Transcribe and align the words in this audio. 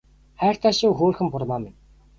Хайртай 0.43 0.73
шүү 0.79 0.91
хөөрхөн 1.03 1.31
бурмаа 1.37 1.59
минь 1.67 1.77